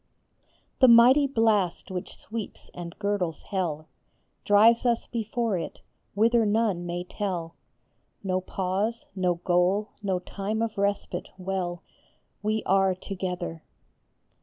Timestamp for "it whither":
5.59-6.43